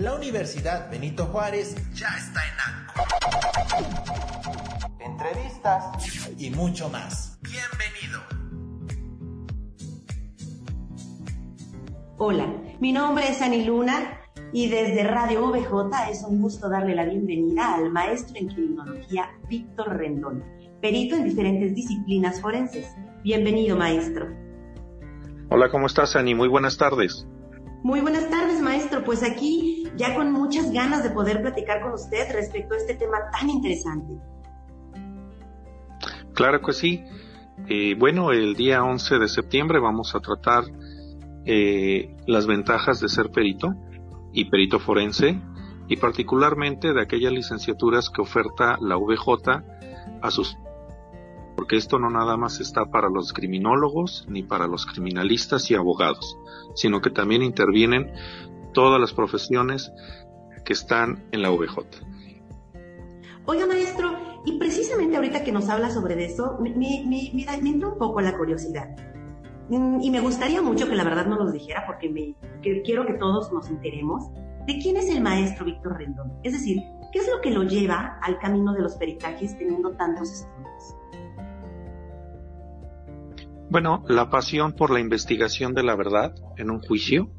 [0.00, 3.02] La Universidad Benito Juárez ya está en ANCO.
[4.98, 5.84] Entrevistas
[6.38, 7.38] y mucho más.
[7.42, 8.18] Bienvenido.
[12.16, 12.46] Hola,
[12.80, 14.18] mi nombre es Ani Luna
[14.54, 19.98] y desde Radio VJ es un gusto darle la bienvenida al maestro en criminología Víctor
[19.98, 20.42] Rendón,
[20.80, 22.86] perito en diferentes disciplinas forenses.
[23.22, 24.28] Bienvenido, maestro.
[25.50, 26.34] Hola, ¿cómo estás, Ani?
[26.34, 27.26] Muy buenas tardes.
[27.82, 29.04] Muy buenas tardes, maestro.
[29.04, 33.18] Pues aquí ya con muchas ganas de poder platicar con usted respecto a este tema
[33.32, 34.14] tan interesante.
[36.34, 37.04] Claro que sí.
[37.68, 40.64] Eh, bueno, el día 11 de septiembre vamos a tratar
[41.44, 43.74] eh, las ventajas de ser perito
[44.32, 45.40] y perito forense
[45.88, 49.62] y particularmente de aquellas licenciaturas que oferta la VJ
[50.22, 50.56] a sus
[51.56, 56.38] porque esto no nada más está para los criminólogos ni para los criminalistas y abogados,
[56.74, 58.12] sino que también intervienen
[58.72, 59.92] todas las profesiones
[60.64, 61.78] que están en la VJ.
[63.46, 64.12] Oiga, maestro,
[64.44, 67.32] y precisamente ahorita que nos habla sobre eso, me, me, me,
[67.62, 68.96] me entra un poco la curiosidad.
[69.70, 73.06] Mm, y me gustaría mucho que la verdad nos lo dijera porque me, que quiero
[73.06, 74.28] que todos nos enteremos
[74.66, 76.32] de quién es el maestro Víctor Rendón.
[76.42, 76.82] Es decir,
[77.12, 80.96] ¿qué es lo que lo lleva al camino de los peritajes teniendo tantos estudios?
[83.70, 87.30] Bueno, la pasión por la investigación de la verdad en un juicio,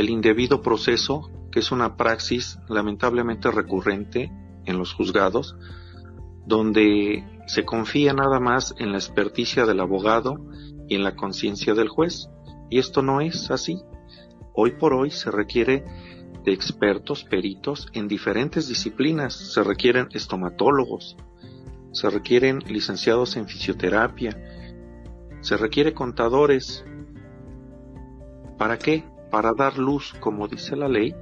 [0.00, 4.30] el indebido proceso, que es una praxis lamentablemente recurrente
[4.66, 5.56] en los juzgados,
[6.46, 10.36] donde se confía nada más en la experticia del abogado
[10.88, 12.28] y en la conciencia del juez.
[12.68, 13.80] Y esto no es así.
[14.54, 15.84] Hoy por hoy se requiere
[16.44, 19.34] de expertos, peritos en diferentes disciplinas.
[19.34, 21.16] Se requieren estomatólogos,
[21.92, 24.36] se requieren licenciados en fisioterapia,
[25.40, 26.84] se requiere contadores.
[28.58, 29.04] ¿Para qué?
[29.30, 31.14] Para dar luz, como dice la ley,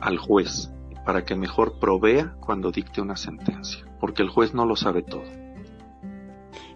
[0.00, 0.70] al juez,
[1.04, 5.24] para que mejor provea cuando dicte una sentencia, porque el juez no lo sabe todo.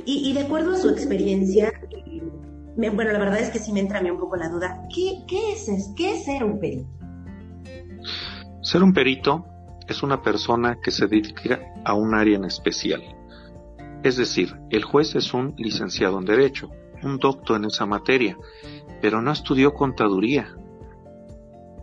[0.05, 1.73] Y, y de acuerdo a su experiencia,
[2.77, 4.87] me, bueno, la verdad es que sí me entra a mí un poco la duda,
[4.95, 6.89] ¿qué, qué, es, ¿qué es ser un perito?
[8.63, 9.47] Ser un perito
[9.89, 13.03] es una persona que se dedica a un área en especial.
[14.03, 16.71] Es decir, el juez es un licenciado en Derecho,
[17.03, 18.37] un doctor en esa materia,
[19.01, 20.55] pero no estudió contaduría.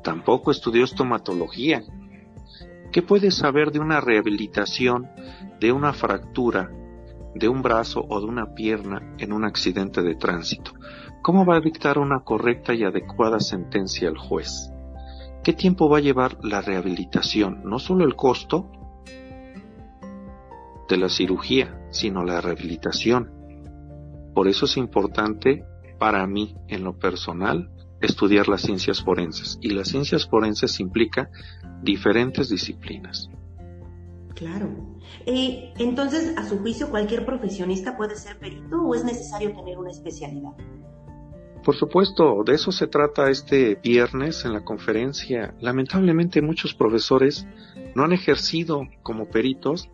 [0.04, 1.84] Tampoco estudió estomatología.
[2.92, 5.10] ¿Qué puede saber de una rehabilitación,
[5.60, 6.70] de una fractura,
[7.34, 10.72] de un brazo o de una pierna en un accidente de tránsito?
[11.22, 14.72] ¿Cómo va a dictar una correcta y adecuada sentencia el juez?
[15.44, 17.62] ¿Qué tiempo va a llevar la rehabilitación?
[17.64, 18.70] No solo el costo,
[20.88, 23.32] de la cirugía, sino la rehabilitación.
[24.34, 25.66] Por eso es importante
[26.04, 27.70] para mí, en lo personal,
[28.02, 29.58] estudiar las ciencias forenses.
[29.62, 31.30] Y las ciencias forenses implica
[31.82, 33.30] diferentes disciplinas.
[34.36, 34.68] Claro.
[35.26, 39.92] Eh, entonces, a su juicio, ¿cualquier profesionista puede ser perito o es necesario tener una
[39.92, 40.52] especialidad?
[41.64, 45.56] Por supuesto, de eso se trata este viernes en la conferencia.
[45.62, 47.48] Lamentablemente muchos profesores
[47.96, 49.90] no han ejercido como peritos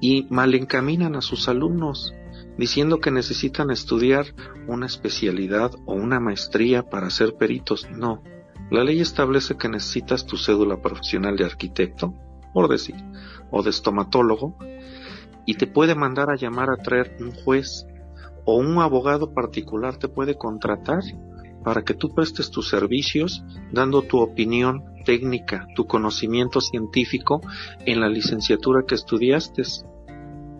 [0.00, 2.14] y mal encaminan a sus alumnos
[2.58, 4.26] diciendo que necesitan estudiar
[4.66, 7.88] una especialidad o una maestría para ser peritos.
[7.90, 8.22] No,
[8.70, 12.14] la ley establece que necesitas tu cédula profesional de arquitecto,
[12.52, 12.96] por decir,
[13.50, 14.56] o de estomatólogo,
[15.44, 17.86] y te puede mandar a llamar a traer un juez
[18.44, 21.02] o un abogado particular te puede contratar
[21.64, 27.40] para que tú prestes tus servicios dando tu opinión técnica, tu conocimiento científico
[27.86, 29.62] en la licenciatura que estudiaste.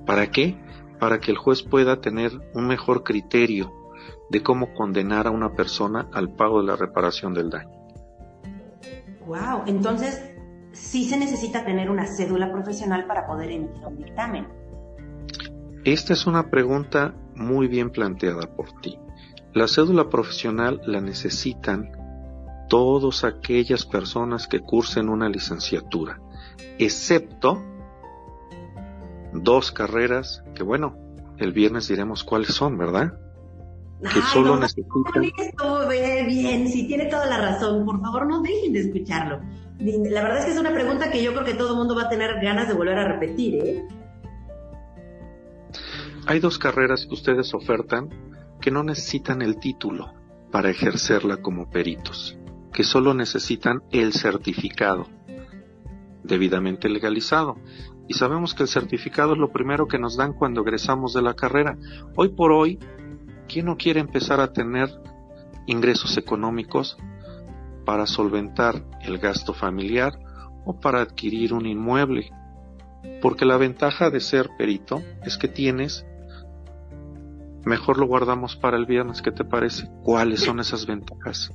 [0.06, 0.56] ¿Para qué?
[1.02, 3.72] Para que el juez pueda tener un mejor criterio
[4.30, 7.72] de cómo condenar a una persona al pago de la reparación del daño.
[9.26, 10.32] Wow, entonces
[10.70, 14.46] sí se necesita tener una cédula profesional para poder emitir un dictamen.
[15.82, 18.96] Esta es una pregunta muy bien planteada por ti.
[19.54, 21.90] La cédula profesional la necesitan
[22.68, 26.20] todas aquellas personas que cursen una licenciatura,
[26.78, 27.60] excepto
[29.32, 30.96] dos carreras que bueno,
[31.38, 33.14] el viernes diremos cuáles son, ¿verdad?
[34.02, 35.24] Que solo necesitan...
[35.38, 39.40] Esto, bien, si tiene toda la razón, por favor no dejen de escucharlo.
[39.78, 42.02] La verdad es que es una pregunta que yo creo que todo el mundo va
[42.02, 43.88] a tener ganas de volver a repetir, ¿eh?
[46.26, 48.08] Hay dos carreras que ustedes ofertan
[48.60, 50.12] que no necesitan el título
[50.52, 52.38] para ejercerla como peritos,
[52.72, 55.08] que solo necesitan el certificado
[56.22, 57.56] debidamente legalizado.
[58.12, 61.32] Y sabemos que el certificado es lo primero que nos dan cuando egresamos de la
[61.32, 61.78] carrera.
[62.14, 62.78] Hoy por hoy,
[63.48, 64.90] ¿quién no quiere empezar a tener
[65.66, 66.98] ingresos económicos
[67.86, 70.12] para solventar el gasto familiar
[70.66, 72.30] o para adquirir un inmueble.
[73.22, 76.04] Porque la ventaja de ser perito es que tienes,
[77.64, 79.88] mejor lo guardamos para el viernes, ¿qué te parece?
[80.02, 81.50] ¿Cuáles son esas ventajas?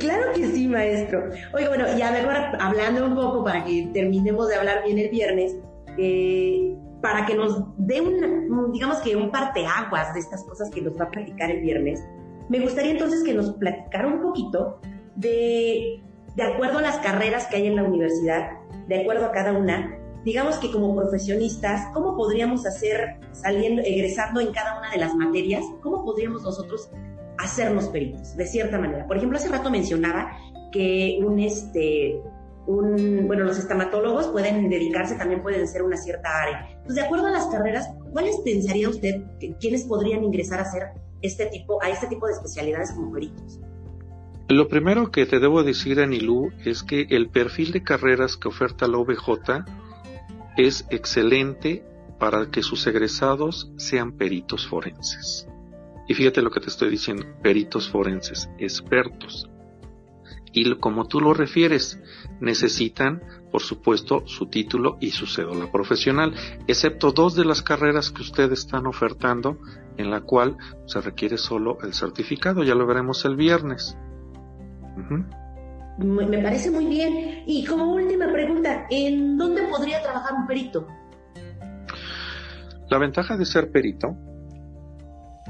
[0.00, 1.30] Claro que sí, maestro.
[1.52, 5.56] Oiga, bueno, ya mejor hablando un poco para que terminemos de hablar bien el viernes,
[5.96, 10.98] eh, para que nos dé un, digamos que un parteaguas de estas cosas que nos
[10.98, 12.04] va a platicar el viernes,
[12.48, 14.80] me gustaría entonces que nos platicara un poquito
[15.16, 16.02] de,
[16.34, 18.50] de acuerdo a las carreras que hay en la universidad,
[18.86, 24.52] de acuerdo a cada una, digamos que como profesionistas, ¿cómo podríamos hacer saliendo, egresando en
[24.52, 25.64] cada una de las materias?
[25.82, 26.90] ¿Cómo podríamos nosotros
[27.38, 29.06] hacernos peritos, de cierta manera?
[29.06, 30.32] Por ejemplo, hace rato mencionaba
[30.72, 32.20] que un, este,
[32.66, 36.68] un, bueno, los estomatólogos pueden dedicarse, también pueden ser una cierta área.
[36.84, 40.82] Pues de acuerdo a las carreras, ¿cuáles pensaría usted que, quiénes podrían ingresar a hacer
[41.22, 43.60] este tipo, a este tipo de especialidades como peritos?
[44.48, 48.88] Lo primero que te debo decir, Anilú, es que el perfil de carreras que oferta
[48.88, 49.64] la OBJ
[50.56, 51.84] es excelente
[52.18, 55.46] para que sus egresados sean peritos forenses.
[56.08, 59.48] Y fíjate lo que te estoy diciendo, peritos forenses, expertos
[60.52, 62.00] y como tú lo refieres,
[62.40, 66.34] necesitan, por supuesto, su título y su cédula profesional,
[66.66, 69.58] excepto dos de las carreras que ustedes están ofertando,
[69.96, 70.56] en la cual
[70.86, 73.96] se requiere solo el certificado, ya lo veremos el viernes.
[75.98, 77.42] Me parece muy bien.
[77.46, 80.86] Y como última pregunta, ¿en dónde podría trabajar un perito?
[82.88, 84.16] La ventaja de ser perito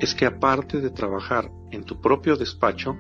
[0.01, 2.97] es que aparte de trabajar en tu propio despacho,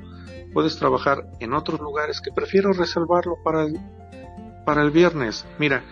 [0.53, 3.79] puedes trabajar en otros lugares que prefiero reservarlo para el,
[4.65, 5.47] para el viernes.
[5.59, 5.85] Mira,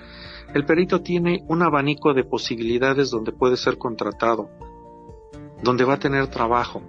[0.55, 4.49] el perito tiene un abanico de posibilidades donde puede ser contratado,
[5.63, 6.83] donde va a tener trabajo,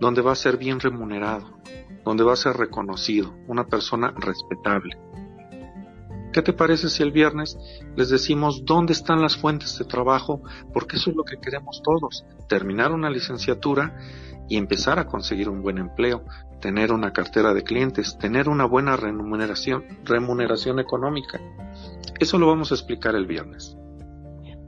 [0.00, 1.58] donde va a ser bien remunerado,
[2.04, 4.98] donde va a ser reconocido, una persona respetable.
[6.38, 7.58] ¿Qué te parece si el viernes
[7.96, 10.40] les decimos dónde están las fuentes de trabajo?
[10.72, 13.98] Porque eso es lo que queremos todos, terminar una licenciatura
[14.48, 16.22] y empezar a conseguir un buen empleo,
[16.60, 21.40] tener una cartera de clientes, tener una buena remuneración, remuneración económica.
[22.20, 23.76] Eso lo vamos a explicar el viernes.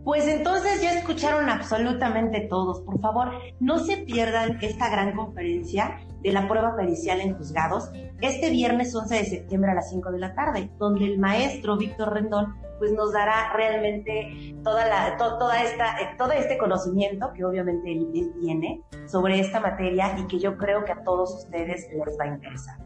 [0.04, 2.80] Pues entonces ya escucharon absolutamente todos.
[2.80, 8.50] Por favor, no se pierdan esta gran conferencia de la prueba pericial en juzgados este
[8.50, 12.54] viernes 11 de septiembre a las 5 de la tarde, donde el maestro Víctor Rendón
[12.78, 18.82] pues nos dará realmente toda toda esta, eh, todo este conocimiento que obviamente él, tiene
[19.06, 22.78] sobre esta materia y que yo creo que a todos ustedes les va a interesar.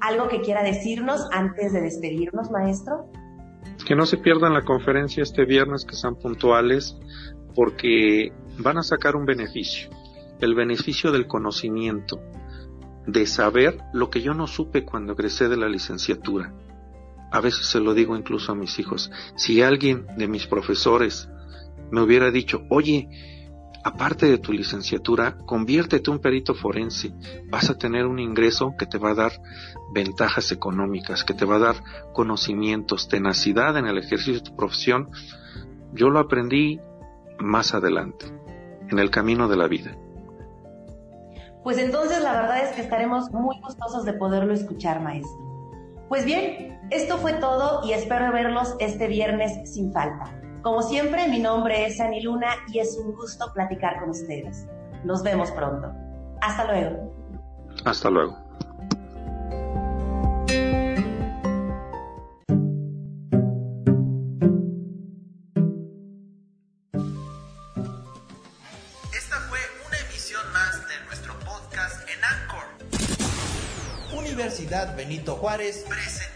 [0.00, 3.10] ¿Algo que quiera decirnos antes de despedirnos, maestro?
[3.86, 6.96] Que no se pierdan la conferencia este viernes, que sean puntuales,
[7.54, 9.90] porque van a sacar un beneficio,
[10.40, 12.20] el beneficio del conocimiento,
[13.06, 16.54] de saber lo que yo no supe cuando egresé de la licenciatura.
[17.30, 21.28] A veces se lo digo incluso a mis hijos, si alguien de mis profesores
[21.90, 23.08] me hubiera dicho, oye,
[23.84, 27.12] aparte de tu licenciatura, conviértete un perito forense,
[27.48, 29.32] vas a tener un ingreso que te va a dar
[29.92, 31.76] ventajas económicas, que te va a dar
[32.12, 35.10] conocimientos, tenacidad en el ejercicio de tu profesión,
[35.92, 36.80] yo lo aprendí
[37.38, 38.26] más adelante,
[38.88, 39.96] en el camino de la vida.
[41.62, 45.38] Pues entonces la verdad es que estaremos muy gustosos de poderlo escuchar, maestro.
[46.08, 50.42] Pues bien, esto fue todo y espero verlos este viernes sin falta.
[50.62, 54.64] Como siempre, mi nombre es Ani Luna y es un gusto platicar con ustedes.
[55.02, 55.92] Nos vemos pronto.
[56.40, 57.12] Hasta luego.
[57.84, 58.38] Hasta luego.
[69.12, 72.64] Esta fue una emisión más de nuestro podcast en Anchor.
[74.16, 76.31] Universidad Benito Juárez presenta